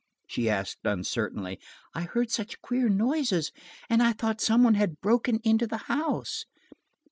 [0.25, 1.59] she asked uncertainly.
[1.93, 3.51] "I heard such queer noises,
[3.87, 6.47] and I thought some one had broken into the house."